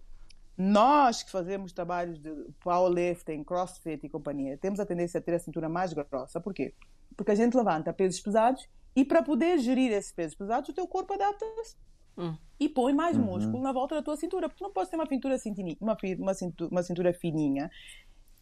[0.56, 2.30] Nós que fazemos trabalhos de
[2.64, 6.40] powerlifting, crossfit e companhia, temos a tendência a ter a cintura mais grossa.
[6.40, 6.72] Porquê?
[7.14, 8.66] Porque a gente levanta pesos pesados
[8.96, 11.76] e para poder gerir esses pesos pesados, o teu corpo adapta-se.
[12.16, 12.34] Hum.
[12.58, 13.24] E põe mais uhum.
[13.24, 15.36] músculo na volta da tua cintura, porque não podes ter uma cintura,
[15.82, 17.70] uma, uma, cintura, uma cintura fininha,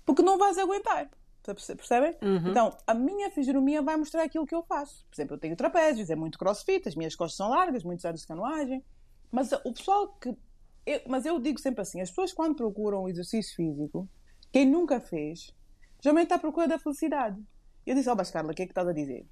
[0.07, 1.11] porque não vais aguentar.
[1.43, 2.15] Percebem?
[2.21, 2.51] Uhum.
[2.51, 5.05] Então, a minha fisionomia vai mostrar aquilo que eu faço.
[5.07, 8.21] Por exemplo, eu tenho trapézios, é muito crossfit, as minhas costas são largas, muitos anos
[8.21, 8.85] de canoagem.
[9.31, 10.37] Mas o pessoal que.
[10.85, 14.09] Eu, mas eu digo sempre assim: as pessoas, quando procuram o exercício físico,
[14.53, 15.55] quem nunca fez,
[16.01, 17.41] geralmente está à procura da felicidade.
[17.87, 19.27] Eu disse, ó, oh, Carla, o que é que estás a dizer?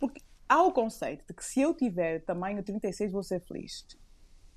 [0.00, 3.86] Porque há o conceito de que se eu tiver tamanho 36, vou ser feliz.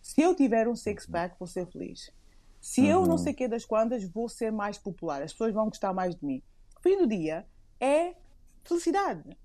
[0.01, 2.11] Se eu tiver um six-pack, vou ser feliz.
[2.59, 2.87] Se uhum.
[2.87, 3.17] eu não uhum.
[3.17, 5.21] sei o que das quantas, vou ser mais popular.
[5.21, 6.41] As pessoas vão gostar mais de mim
[6.81, 7.45] fim do dia
[7.79, 8.15] é
[8.63, 9.37] felicidade.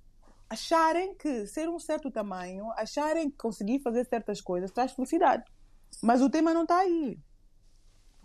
[0.49, 5.45] Acharem que ser um certo tamanho, acharem que conseguir fazer certas coisas traz felicidade.
[6.03, 7.19] Mas o tema não está aí.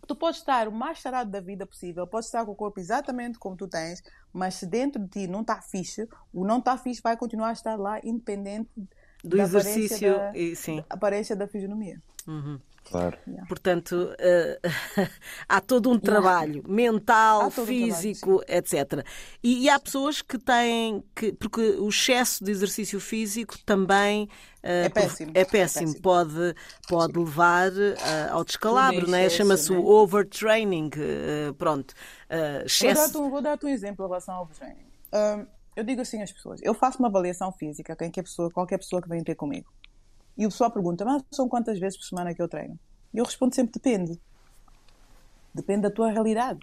[0.08, 3.38] Tu podes estar o mais sarado da vida possível, podes estar com o corpo exatamente
[3.38, 4.02] como tu tens,
[4.34, 7.54] mas se dentro de ti não está fixe, o não está fixe vai continuar a
[7.54, 8.72] estar lá, independente
[9.24, 10.78] do exercício da, e sim.
[10.78, 12.02] Da aparência da fisionomia.
[12.28, 12.60] Uhum.
[12.89, 13.17] Claro.
[13.47, 14.69] Portanto, uh,
[15.47, 19.06] há todo um trabalho mental, físico, trabalho, etc.
[19.43, 21.32] E, e, há pessoas que têm que.
[21.34, 24.23] Porque o excesso de exercício físico também.
[24.63, 25.32] Uh, é, péssimo.
[25.34, 25.84] é, péssimo.
[25.84, 26.02] é péssimo.
[26.02, 26.56] Pode,
[26.88, 29.30] pode levar uh, ao descalabro, né?
[29.30, 30.89] chama-se o overtraining.
[31.58, 31.93] pronto.
[32.65, 33.30] excesso...
[33.30, 34.88] Vou dar-te um, dar um exemplo em relação ao overtraining.
[35.75, 38.99] eu digo assim às pessoas: eu faço uma avaliação física, quem que pessoa, qualquer pessoa
[38.99, 39.71] que vem ter comigo.
[40.39, 42.80] E o pessoal pergunta, mas são quantas vezes por semana que eu treino?
[43.13, 44.17] E eu respondo sempre, depende.
[45.54, 46.62] Depende da tua realidade.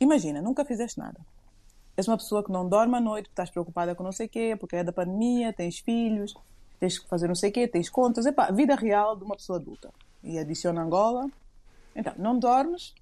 [0.00, 1.20] Imagina, nunca fizeste nada.
[1.96, 4.56] És uma pessoa que não dorme à noite, estás preocupada com não sei o quê,
[4.58, 6.34] porque é da pandemia, tens filhos,
[6.80, 8.26] tens que fazer não sei o quê, tens contas.
[8.26, 9.94] Epá, vida real de uma pessoa adulta.
[10.20, 11.30] E adiciona Angola.
[11.94, 12.92] Então, não dormes,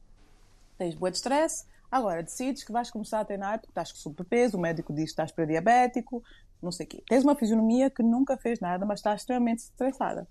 [0.77, 4.59] tens boa de stress, agora decides que vais começar a treinar porque estás com sobrepeso,
[4.59, 6.23] o médico diz que estás pré-diabético,
[6.63, 7.03] não sei o quê.
[7.09, 10.29] Tens uma fisionomia que nunca fez nada, mas está extremamente estressada.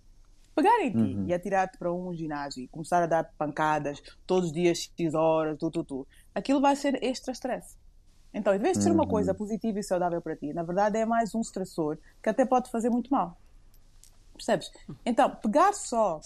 [0.55, 1.25] Pegar em ti uhum.
[1.27, 5.57] e atirar-te para um ginásio e começar a dar pancadas todos os dias, X horas,
[5.57, 7.77] tu, tu, tu, aquilo vai ser extra stress.
[8.33, 9.37] Então, em vez de ser uma coisa uhum.
[9.37, 12.89] positiva e saudável para ti, na verdade é mais um estressor que até pode fazer
[12.89, 13.37] muito mal.
[14.33, 14.71] Percebes?
[15.05, 16.19] Então, pegar só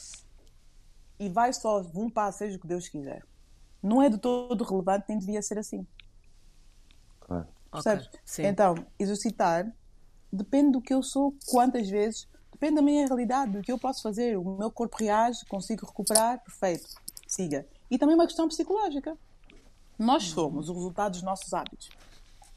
[1.19, 3.23] e vai só, um passo, seja o que Deus quiser,
[3.81, 5.85] não é de todo relevante, nem devia ser assim.
[7.21, 7.47] Claro.
[7.71, 8.07] Percebes?
[8.07, 8.45] Okay.
[8.45, 9.71] Então, exercitar
[10.35, 14.01] depende do que eu sou, quantas vezes, depende da minha realidade, do que eu posso
[14.01, 14.37] fazer.
[14.37, 16.87] O meu corpo reage, consigo recuperar, perfeito,
[17.27, 17.65] siga.
[17.89, 19.17] E também uma questão psicológica.
[19.97, 21.89] Nós somos o resultado dos nossos hábitos.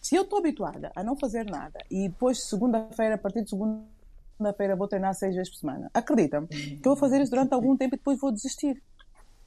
[0.01, 4.77] Se eu estou habituada a não fazer nada e depois, segunda-feira, a partir de segunda-feira,
[4.77, 7.95] vou treinar seis vezes por semana, acredita-me que eu vou fazer isso durante algum tempo
[7.95, 8.83] e depois vou desistir.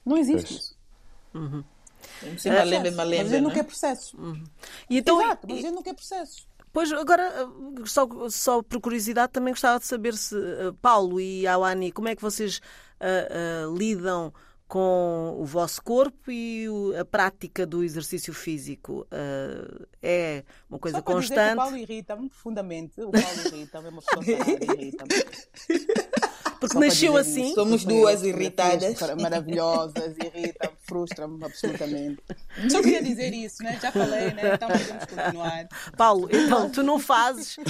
[0.06, 0.60] Não existe pois.
[0.60, 0.78] isso.
[1.34, 1.63] Uhum.
[2.38, 3.56] Sim, malembe, Mas a malembe, gente não né?
[3.56, 4.13] quer processos.
[4.89, 6.48] E então, Exato, mas a gente não quer processos.
[6.74, 11.46] Pois, agora, uh, só, só por curiosidade, também gostava de saber se, uh, Paulo e
[11.46, 12.62] Awani, como é que vocês
[13.00, 14.34] uh, uh, lidam
[14.72, 16.66] com o vosso corpo e
[16.98, 19.06] a prática do exercício físico?
[19.12, 21.56] Uh, é uma coisa Só para dizer que o constante?
[21.58, 23.02] Paulo irrita-me profundamente.
[23.02, 25.12] O Paulo irrita-me, é uma pessoa parada, irrita-me.
[26.62, 27.45] Porque nasceu assim?
[27.45, 27.56] isso.
[27.56, 28.95] Somos duas irritadas.
[29.19, 32.21] Maravilhosas, irrita-me, frustra-me absolutamente.
[32.69, 33.80] Só queria dizer isso, né?
[33.82, 34.54] Já falei, né?
[34.54, 35.67] Então podemos continuar.
[35.97, 37.63] Paulo, então, tu não fazes, uh,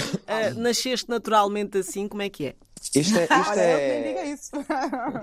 [0.60, 2.54] nasceste naturalmente assim, como é que é?
[2.94, 4.50] Isto é, isto Olha, é, isso.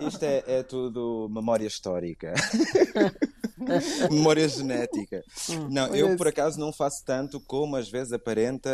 [0.08, 2.34] isto é, é tudo memória histórica.
[4.12, 5.24] memória genética.
[5.69, 8.69] Não, eu por acaso não faço tanto como às vezes aparenta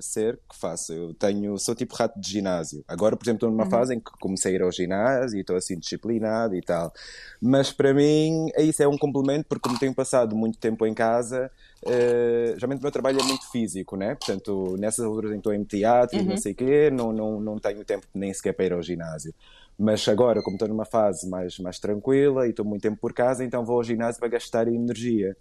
[0.00, 0.92] ser que faço.
[0.92, 2.84] Eu tenho, sou tipo rato de ginásio.
[2.86, 5.56] Agora, por exemplo, estou numa fase em que comecei a ir ao ginásio e estou
[5.56, 6.92] assim disciplinado e tal.
[7.40, 10.94] Mas para mim, é isso é um complemento porque como tenho passado muito tempo em
[10.94, 11.50] casa,
[11.86, 14.14] eh, geralmente o meu trabalho é muito físico, né?
[14.14, 17.40] Portanto, nessas alturas em que estou em teatro e não sei o quê, não, não,
[17.40, 19.34] não tenho tempo nem sequer para ir ao ginásio.
[19.80, 23.44] Mas agora, como estou numa fase mais, mais tranquila e estou muito tempo por casa,
[23.44, 25.36] então vou ao ginásio para gastar energia.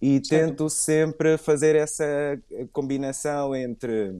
[0.00, 4.14] E tento sempre fazer essa eh, combinação entre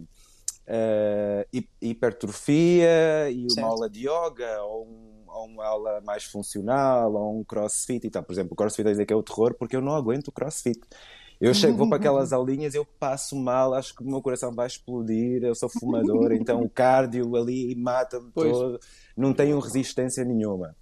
[1.52, 3.68] hi- hipertrofia e uma Certo.
[3.68, 8.22] aula de yoga ou, um- ou uma aula mais funcional ou um crossfit e tal.
[8.22, 10.32] Por exemplo, o crossfit a dizer que é o terror porque eu não aguento o
[10.32, 10.80] crossfit.
[11.40, 14.66] Eu chego, vou para aquelas aulinhas, eu passo mal, acho que o meu coração vai
[14.68, 18.78] explodir, eu sou fumador, então o cardio ali mata-me todo,
[19.16, 20.74] não tenho resistência nenhuma.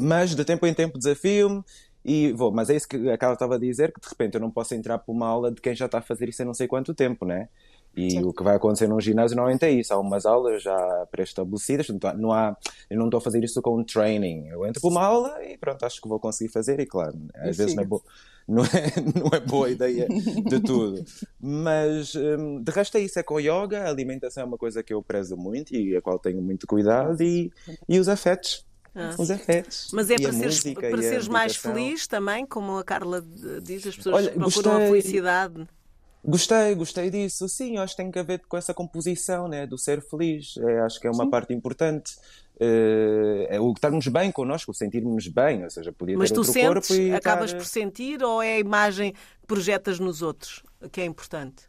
[0.00, 1.62] Mas de tempo em tempo desafio-me
[2.04, 2.50] e vou.
[2.50, 4.74] Mas é isso que a Carla estava a dizer, que de repente eu não posso
[4.74, 6.94] entrar para uma aula de quem já está a fazer isso há não sei quanto
[6.94, 7.48] tempo, né?
[7.94, 9.92] E o que vai acontecer num ginásio normalmente é isso.
[9.92, 12.56] Há umas aulas já pré-estabelecidas, não há,
[12.88, 14.48] eu não estou a fazer isso com um training.
[14.48, 17.54] Eu entro para uma aula e pronto, acho que vou conseguir fazer e claro, às
[17.54, 18.00] E vezes não é, siga.
[18.48, 18.68] Não, é,
[19.18, 21.04] não é boa ideia de tudo.
[21.40, 24.92] Mas hum, de resto é isso, é com yoga, a alimentação é uma coisa que
[24.92, 27.52] eu prezo muito e a qual tenho muito cuidado e,
[27.88, 28.66] e os afetos.
[28.94, 29.14] Ah.
[29.18, 29.88] Os afetos.
[29.92, 33.24] Mas é a para seres, para a seres mais feliz também, como a Carla
[33.62, 35.02] diz, as pessoas Olha, procuram a gostei.
[35.02, 35.68] felicidade.
[36.24, 37.48] Gostei, gostei disso.
[37.48, 40.54] Sim, acho que tem a ver com essa composição, né, do ser feliz.
[40.56, 42.16] É, acho que é uma parte importante.
[42.60, 46.88] Eh, é o estarmos bem connosco, sentirmos bem, ou seja, podia Mas ter outro sentes,
[46.88, 51.00] corpo e acabas estar- por sentir ou é a imagem que projetas nos outros que
[51.00, 51.64] é importante?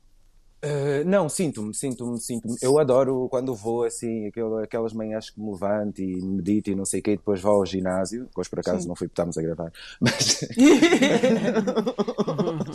[0.66, 2.56] Eh, não, sinto-me, sinto-me, sinto-me.
[2.62, 4.32] Eu adoro quando vou assim,
[4.64, 7.52] aquelas manhãs que me levanto e medito e não sei o quê, e depois vou
[7.52, 8.30] ao ginásio.
[8.34, 9.74] Hoje por acaso não fui porque estávamos a gravar.
[10.00, 10.42] Mas,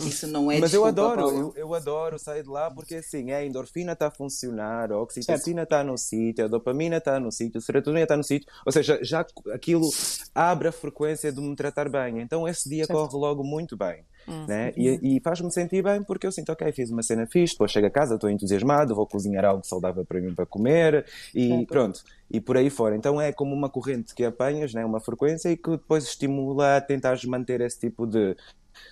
[0.05, 3.43] Isso não é Mas eu adoro, eu, eu adoro sair de lá porque assim, a
[3.43, 7.61] endorfina está a funcionar, a oxitocina está no sítio, a dopamina está no sítio, a
[7.61, 9.89] serotonina está no sítio, ou seja, já aquilo
[10.35, 14.05] abre a frequência de me tratar bem, então esse dia corre logo muito bem.
[14.47, 14.73] Né?
[14.75, 17.87] E, e faz-me sentir bem porque eu sinto, ok, fiz uma cena fixe, depois chego
[17.87, 22.39] a casa, estou entusiasmado, vou cozinhar algo saudável para mim para comer e pronto, e
[22.39, 22.95] por aí fora.
[22.95, 24.85] Então é como uma corrente que apanhas, né?
[24.85, 28.35] uma frequência e que depois estimula a tentares manter esse tipo de,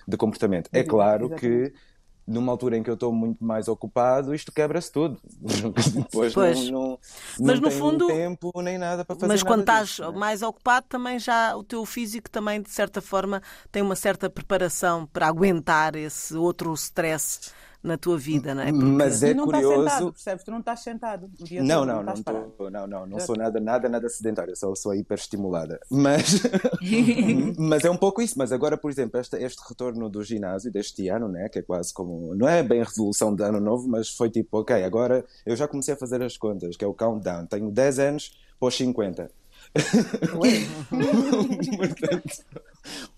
[0.06, 0.68] de comportamento.
[0.72, 1.72] É claro que
[2.28, 5.18] numa altura em que eu estou muito mais ocupado, isto quebra-se tudo.
[5.94, 6.70] Depois Pois.
[6.70, 6.98] não, não,
[7.40, 10.18] Mas não no fundo- tempo nem nada para fazer Mas quando estás disso, né?
[10.18, 15.06] mais ocupado, também já o teu físico também, de certa forma, tem uma certa preparação
[15.06, 17.50] para aguentar esse outro stress
[17.82, 18.70] na tua vida, não é?
[18.72, 19.88] Porque- Mas é e não estás curioso.
[19.88, 20.44] sentado, percebes?
[20.44, 21.30] Tu não estás sentado.
[21.62, 22.50] Não, não, não, estás parado.
[22.58, 25.78] tô, não, não, não sou nada, nada, nada sedentário, só sou hiperestimulada.
[25.90, 26.42] Mas,
[27.58, 28.34] mas é um pouco isso.
[28.38, 31.92] Mas agora, por exemplo, este, este retorno do ginásio deste ano, né, que é quase
[31.92, 35.66] como, não é bem resolução de ano novo, mas foi tipo, ok, agora eu já
[35.68, 37.46] comecei a fazer as contas, que é o countdown.
[37.46, 39.30] Tenho 10 anos para os 50.
[41.76, 42.44] Portanto,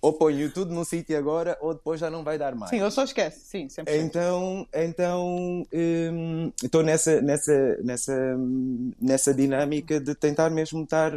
[0.00, 2.70] ou ponho tudo no sítio agora, ou depois já não vai dar mais.
[2.70, 3.40] Sim, eu só esquece.
[3.40, 3.96] Sim, sempre.
[3.98, 8.36] Então, então hum, estou nessa, nessa, nessa,
[9.00, 11.12] nessa dinâmica de tentar mesmo estar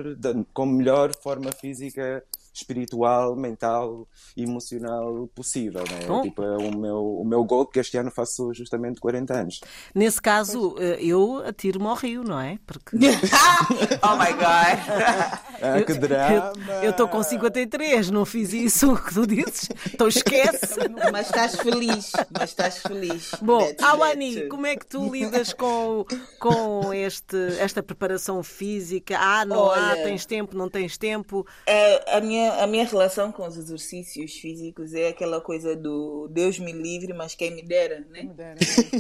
[0.54, 5.84] com melhor forma física, espiritual, mental e emocional possível.
[5.84, 6.22] Né?
[6.24, 9.62] Tipo, é o meu, o meu gol, que este ano faço justamente 40 anos.
[9.94, 12.60] Nesse caso, eh, eu atiro-me ao rio, não é?
[12.66, 15.44] Porque oh my God!
[15.62, 16.54] Ah, que drama!
[16.82, 20.76] eu estou com 53, não fiz isso que tu dizes, então esquece.
[21.12, 23.32] Mas estás feliz, mas estás feliz.
[23.42, 26.06] Bom, Awani, como é que tu lidas com,
[26.39, 29.18] com este, esta preparação física?
[29.18, 30.04] Ah, não há, Olha.
[30.04, 31.46] tens tempo, não tens tempo.
[31.66, 36.60] É, a, minha, a minha relação com os exercícios físicos é aquela coisa do Deus
[36.60, 38.29] me livre, mas quem me dera, né?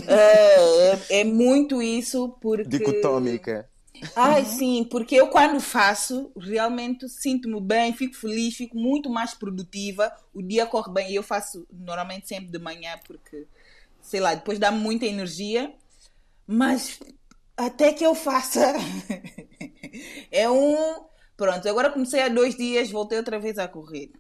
[0.07, 2.77] É, é, é muito isso porque...
[2.77, 3.69] Dicotómica.
[4.15, 10.11] Ai, sim, porque eu quando faço, realmente sinto-me bem, fico feliz, fico muito mais produtiva,
[10.33, 11.11] o dia corre bem.
[11.11, 13.47] E eu faço normalmente sempre de manhã, porque,
[14.01, 15.73] sei lá, depois dá-me muita energia,
[16.45, 16.99] mas
[17.55, 18.73] até que eu faça
[20.31, 21.05] é um.
[21.35, 24.11] Pronto, agora comecei há dois dias, voltei outra vez a correr.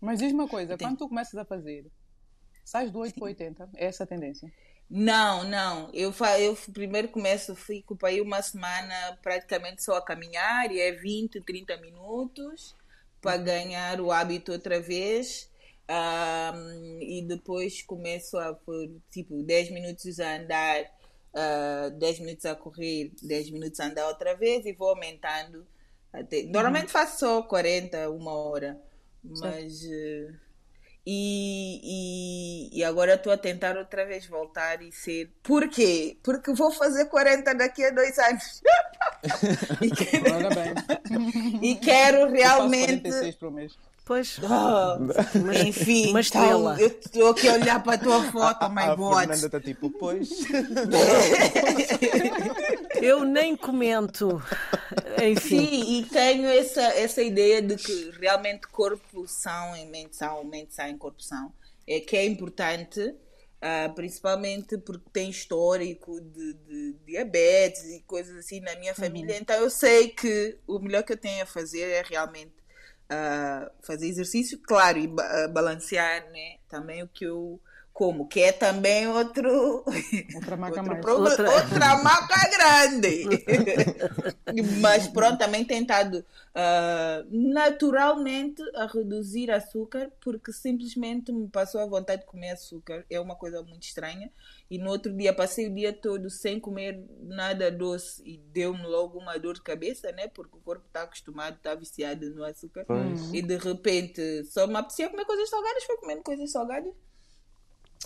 [0.00, 1.86] Mas diz uma coisa, quando tu começas a fazer,
[2.64, 3.70] sais do 8 para 80?
[3.76, 4.52] É essa a tendência?
[4.88, 5.90] Não, não.
[5.92, 10.80] Eu, fa eu primeiro começo, fico para aí uma semana praticamente só a caminhar e
[10.80, 12.74] é 20, 30 minutos
[13.20, 15.50] para ganhar o hábito outra vez.
[15.88, 20.82] Um, e depois começo a por tipo 10 minutos a andar,
[21.32, 25.66] uh, 10 minutos a correr, 10 minutos a andar outra vez e vou aumentando.
[26.16, 26.44] Até...
[26.44, 28.80] Normalmente faço só 40, uma hora,
[29.22, 29.82] mas.
[29.82, 30.34] Uh,
[31.08, 35.30] e, e, e, agora estou a tentar outra vez voltar e ser.
[35.42, 36.16] Por quê?
[36.22, 38.62] Porque vou fazer 40 daqui a dois anos.
[39.80, 40.26] e, quero...
[41.62, 43.06] e quero realmente.
[43.06, 43.78] Eu faço 46 por mês.
[44.06, 44.38] Pois.
[44.38, 44.98] Oh,
[45.66, 48.94] enfim, uma então, eu estou aqui a olhar para a tua foto, a, my a
[48.94, 49.18] God.
[49.18, 50.30] Fernanda está tipo, pois.
[53.02, 54.40] eu nem comento.
[55.22, 55.66] Enfim.
[55.66, 60.74] Sim, e tenho essa, essa ideia de que realmente corpo são em mente são, mente
[60.74, 61.52] são em corpo são.
[61.86, 68.60] É que é importante, uh, principalmente porque tem histórico de, de, diabetes e coisas assim
[68.60, 69.34] na minha família.
[69.34, 69.40] Uhum.
[69.40, 72.54] Então eu sei que o melhor que eu tenho a fazer é realmente
[73.10, 77.60] uh, fazer exercício, claro, e uh, balancear né, também o que eu
[77.92, 79.82] como, que é também outro
[80.34, 81.50] outra maca, outro problema, outra...
[81.50, 83.24] outra maca grande.
[84.62, 92.22] Mas pronto, também tentado uh, naturalmente a reduzir açúcar, porque simplesmente me passou a vontade
[92.22, 93.04] de comer açúcar.
[93.10, 94.30] É uma coisa muito estranha.
[94.70, 99.18] E no outro dia passei o dia todo sem comer nada doce e deu-me logo
[99.18, 100.28] uma dor de cabeça, né?
[100.28, 102.84] Porque o corpo está acostumado, está viciado no açúcar.
[102.88, 103.34] Uhum.
[103.34, 106.92] E de repente só me apetecia comer coisas salgadas, foi comendo coisas salgadas.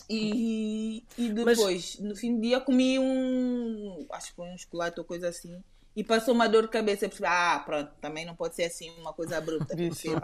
[0.08, 1.98] E, e depois, Mas...
[2.00, 4.06] no fim do dia, comi um.
[4.10, 5.62] Acho que foi um chocolate ou coisa assim
[5.94, 7.04] e passou uma dor de cabeça.
[7.04, 9.74] Eu percebi, ah, pronto, também não pode ser assim uma coisa abrupta.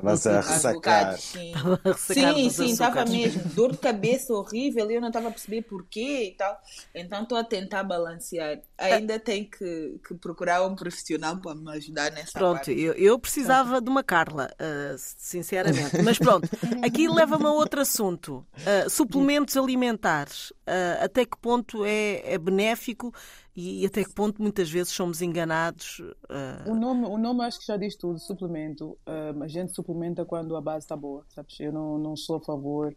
[0.02, 1.18] Mas a ressacar.
[1.18, 1.52] Sim,
[1.96, 3.42] sim, sim estava mesmo.
[3.52, 6.56] Dor de cabeça horrível e eu não estava a perceber porquê e tal.
[6.94, 8.60] Então estou a tentar balancear.
[8.78, 12.80] Ainda tenho que, que procurar um profissional para me ajudar nessa pronto, parte.
[12.80, 16.00] Eu, eu precisava de uma Carla, uh, sinceramente.
[16.02, 16.48] Mas pronto,
[16.82, 18.46] aqui leva-me a outro assunto.
[18.58, 20.50] Uh, suplementos alimentares.
[20.50, 23.12] Uh, até que ponto é, é benéfico?
[23.56, 25.98] E, até que ponto muitas vezes somos enganados?
[25.98, 26.70] Uh...
[26.70, 28.98] O, nome, o nome acho que já diz tudo, suplemento.
[29.06, 31.58] Uh, a gente suplementa quando a base está boa, sabes?
[31.58, 32.94] Eu não, não sou a favor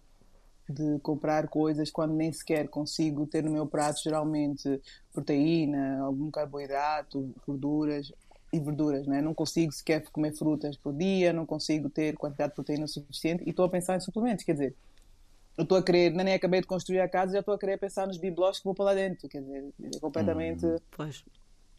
[0.69, 4.81] de comprar coisas quando nem sequer consigo ter no meu prato geralmente
[5.13, 8.11] proteína, algum carboidrato, gorduras
[8.51, 9.21] e verduras, né?
[9.21, 13.51] Não consigo sequer comer frutas por dia, não consigo ter quantidade de proteína suficiente e
[13.51, 14.75] estou a pensar em suplementos, quer dizer,
[15.59, 18.07] eu estou a querer, nem acabei de construir a casa, já estou a querer pensar
[18.07, 19.27] nos bibelós que vou para lá dentro.
[19.27, 20.65] Quer dizer, é completamente.
[20.65, 21.25] Hum, pois.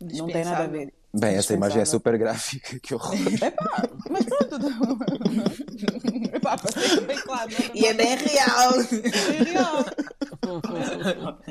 [0.02, 0.92] Não tem nada a ver.
[1.14, 3.14] Bem, essa imagem é super gráfica, que horror.
[3.42, 4.56] Epá, mas pronto.
[6.36, 7.50] Epá, para ser bem claro.
[7.50, 8.72] Não, e é bem real.
[8.74, 9.84] É real.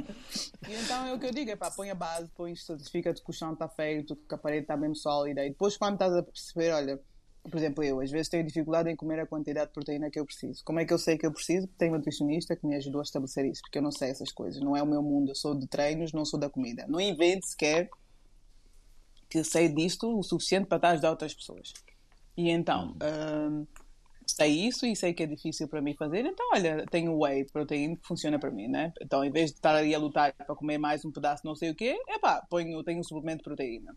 [0.69, 3.33] e então é o que eu digo: epá, põe a base, põe, certifica-te que o
[3.33, 5.43] chão está feito, que a parede está mesmo sólida.
[5.43, 6.99] E depois, quando estás a perceber, olha
[7.43, 10.25] por exemplo, eu às vezes tenho dificuldade em comer a quantidade de proteína que eu
[10.25, 10.63] preciso.
[10.63, 11.67] Como é que eu sei que eu preciso?
[11.77, 14.61] Tenho um nutricionista que me ajudou a estabelecer isso, porque eu não sei essas coisas.
[14.61, 15.31] Não é o meu mundo.
[15.31, 16.85] Eu sou de treinos, não sou da comida.
[16.87, 17.89] Não invente sequer
[19.29, 21.73] que sei disto o suficiente para estar a ajudar outras pessoas.
[22.35, 23.65] E então, hum,
[24.25, 26.25] sei isso e sei que é difícil para mim fazer.
[26.25, 28.93] Então, olha, tenho whey proteína que funciona para mim, né?
[29.01, 31.71] Então, em vez de estar ali a lutar para comer mais um pedaço, não sei
[31.71, 33.95] o quê, é pá, ponho, tenho um suplemento de proteína.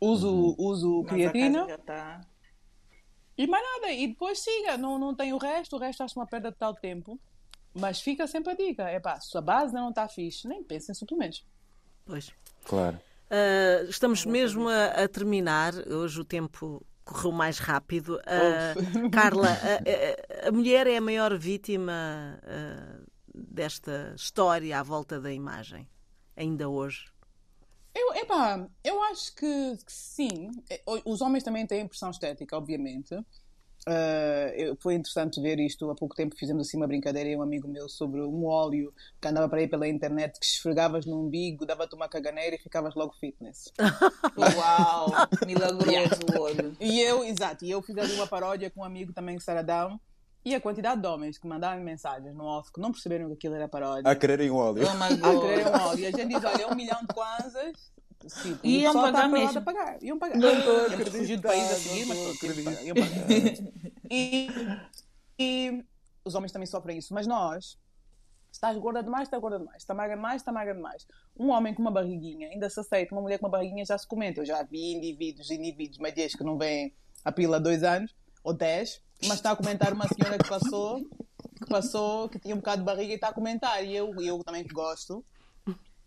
[0.00, 0.54] Uso, uhum.
[0.58, 1.66] uso creatina.
[1.78, 2.20] Tá...
[3.40, 6.26] E mais nada, e depois siga, não, não tem o resto, o resto acho uma
[6.26, 7.18] perda de tal tempo.
[7.72, 10.92] Mas fica sempre a dica: é pá, se a base não está fixe, nem pense
[10.92, 11.42] em suplementos.
[12.04, 12.30] Pois.
[12.66, 13.00] Claro.
[13.30, 18.16] Uh, estamos mesmo a, a, terminar, hoje o tempo correu mais rápido.
[18.16, 25.18] Uh, Carla, a, a, a, mulher é a maior vítima uh, desta história à volta
[25.18, 25.88] da imagem,
[26.36, 27.06] ainda hoje.
[27.94, 30.50] Eu, epá, eu acho que, que, sim.
[30.70, 33.14] É, os homens também têm pressão estética, obviamente.
[33.88, 35.90] Uh, foi interessante ver isto.
[35.90, 39.26] Há pouco tempo fizemos assim uma brincadeira e um amigo meu sobre um óleo que
[39.26, 43.14] andava para aí pela internet que esfregavas no umbigo, dava-te uma caganeira e ficavas logo
[43.14, 43.72] fitness.
[44.36, 45.06] Uau!
[45.46, 46.76] Milagroso o óleo.
[46.78, 49.98] E eu, exato, e eu fiz ali uma paródia com um amigo também, Saradão.
[50.44, 53.54] E a quantidade de homens que mandavam mensagens no off que não perceberam que aquilo
[53.54, 54.10] era paródia.
[54.10, 54.84] A quererem óleo.
[54.86, 55.98] Oh a quererem óleo.
[55.98, 57.92] E a gente diz: olha, é um milhão de kwanzas
[58.28, 59.52] Sim, E iam pagar lá mesmo.
[59.58, 60.02] de pagar.
[60.02, 60.36] Iam pagar.
[60.36, 63.30] Não estou a fugir do país a seguir, mas pronto, iam pagar.
[64.10, 64.48] E,
[65.38, 65.84] e
[66.24, 67.78] os homens também sofrem isso, mas nós, se
[68.52, 71.06] estás gorda demais, está gorda demais, está magra demais, está magra demais.
[71.38, 74.06] Um homem com uma barriguinha ainda se aceita, uma mulher com uma barriguinha já se
[74.06, 74.40] comenta.
[74.40, 78.14] Eu já vi indivíduos, indivíduos, médias que não vêm a pila há dois anos
[78.44, 81.00] ou dez, mas está a comentar uma senhora que passou,
[81.56, 83.84] que passou, que tinha um bocado de barriga e está a comentar.
[83.84, 85.24] E eu, eu também que gosto.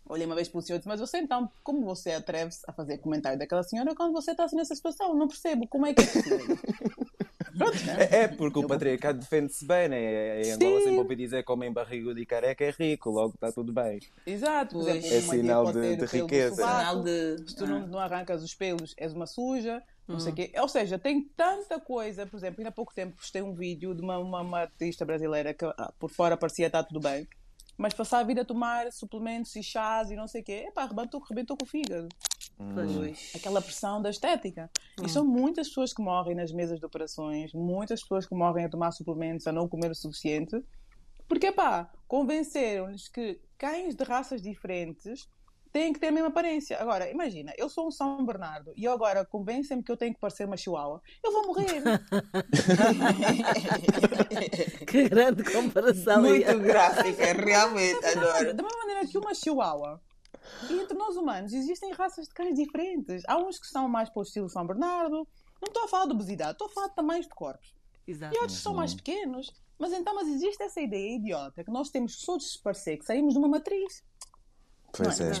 [0.06, 2.72] Olhei uma vez para o senhor e disse, mas você então, como você atreve-se a
[2.74, 5.14] fazer comentário daquela senhora quando você está assim nessa situação?
[5.14, 6.58] Não percebo, como é que é possível?
[7.56, 8.08] Pronto, né?
[8.10, 10.42] É, é porque o patriarcado defende-se bem, né?
[10.42, 10.84] Em Angola Sim.
[10.84, 14.00] sempre ouvi dizer que homem barrigudo e careca é rico, logo está tudo bem.
[14.26, 16.56] Exato, exemplo, É sinal de- de riqueza.
[16.56, 17.36] Sinal de.
[17.48, 20.20] Se tu não, não arrancas os pelos, és uma suja, não Hum.
[20.20, 20.52] sei o quê.
[20.58, 22.26] Ou seja, tem tanta coisa.
[22.26, 25.54] Por exemplo, ainda há pouco tempo postei um vídeo de uma, uma, uma artista brasileira
[25.54, 27.26] que ah, por fora parecia estar tudo bem,
[27.78, 30.64] mas passava a vida a tomar suplementos e chás e não sei o quê.
[30.68, 32.08] Epá, arrebentou, arrebentou com o fígado.
[32.56, 33.32] Pois.
[33.34, 34.70] Aquela pressão da estética.
[35.02, 38.68] E são muitas pessoas que morrem nas mesas de operações, muitas pessoas que morrem a
[38.68, 40.62] tomar suplementos, a não comer o suficiente,
[41.26, 45.28] porque, pá, convenceram-lhes que cães de raças diferentes
[45.74, 46.80] têm que ter a mesma aparência.
[46.80, 50.46] Agora, imagina, eu sou um São Bernardo e agora convencem-me que eu tenho que parecer
[50.46, 51.02] uma chihuahua.
[51.22, 51.82] Eu vou morrer.
[54.86, 56.22] Que grande comparação.
[56.22, 58.54] Muito gráfica, realmente, Da adoro.
[58.54, 60.00] mesma maneira que uma chihuahua.
[60.70, 63.24] E entre nós humanos existem raças de cães diferentes.
[63.26, 65.26] Há uns que são mais para o estilo São Bernardo.
[65.60, 67.74] Não estou a falar de obesidade, estou a falar de tamanhos de corpos.
[68.06, 68.36] Exato.
[68.36, 69.50] E outros são mais pequenos.
[69.78, 73.32] Mas então, mas existe essa ideia idiota que nós temos que todos parecer que saímos
[73.34, 74.04] de uma matriz.
[74.96, 75.32] Pois é.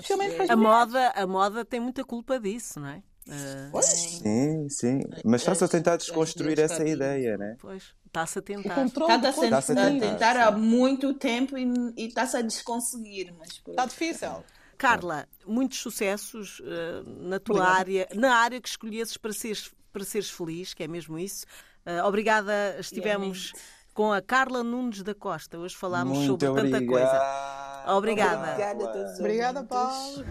[0.48, 3.02] A moda, a moda tem muita culpa disso, não é?
[3.30, 5.00] Ah, Sim, sim.
[5.24, 7.56] Mas está-se a tentar desconstruir essa ideia, né?
[7.58, 8.74] pois, está-se a O tentar.
[8.74, 11.64] controle Está-se a, Tá-se a tentar, há muito tempo e
[11.96, 13.32] e está-se a desconseguir.
[13.38, 13.62] Mas.
[13.66, 14.44] Está difícil.
[14.76, 17.78] Carla, muitos sucessos ah, na tua Obrigada.
[17.78, 21.46] área, na área que escolhesses para seres, para seres feliz, que é mesmo isso.
[21.86, 23.52] Ah, obrigada, estivemos
[23.94, 25.56] com a Carla Nunes da Costa.
[25.58, 26.86] Hoje falámos Muito sobre tanta obrigado.
[26.88, 27.63] coisa.
[27.86, 28.52] Obrigada.
[28.52, 29.64] Obrigada a todos os Obrigada.
[29.64, 30.24] Paulo.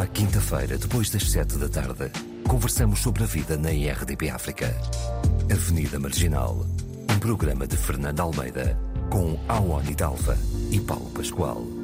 [0.00, 2.10] À quinta-feira, depois das sete da tarde,
[2.48, 4.66] conversamos sobre a vida na IRDP África.
[5.50, 6.66] Avenida Marginal,
[7.10, 8.78] um programa de Fernando Almeida,
[9.10, 10.36] com Awani Dalva
[10.70, 11.83] e Paulo Pascoal.